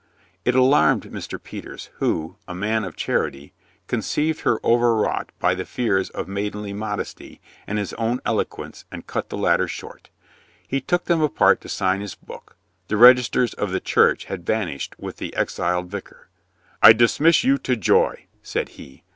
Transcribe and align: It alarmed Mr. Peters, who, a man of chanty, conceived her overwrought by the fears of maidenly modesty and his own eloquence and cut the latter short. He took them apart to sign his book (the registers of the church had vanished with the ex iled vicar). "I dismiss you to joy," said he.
It 0.45 0.55
alarmed 0.55 1.03
Mr. 1.11 1.37
Peters, 1.39 1.91
who, 1.97 2.35
a 2.47 2.55
man 2.55 2.83
of 2.85 2.95
chanty, 2.95 3.53
conceived 3.85 4.41
her 4.41 4.59
overwrought 4.63 5.31
by 5.37 5.53
the 5.53 5.63
fears 5.63 6.09
of 6.09 6.27
maidenly 6.27 6.73
modesty 6.73 7.39
and 7.67 7.77
his 7.77 7.93
own 7.93 8.19
eloquence 8.25 8.85
and 8.91 9.05
cut 9.05 9.29
the 9.29 9.37
latter 9.37 9.67
short. 9.67 10.09
He 10.67 10.81
took 10.81 11.05
them 11.05 11.21
apart 11.21 11.61
to 11.61 11.69
sign 11.69 12.01
his 12.01 12.15
book 12.15 12.57
(the 12.87 12.97
registers 12.97 13.53
of 13.53 13.69
the 13.71 13.79
church 13.79 14.25
had 14.25 14.43
vanished 14.43 14.95
with 14.97 15.17
the 15.17 15.35
ex 15.35 15.57
iled 15.59 15.89
vicar). 15.91 16.29
"I 16.81 16.93
dismiss 16.93 17.43
you 17.43 17.59
to 17.59 17.75
joy," 17.75 18.25
said 18.41 18.69
he. 18.69 19.03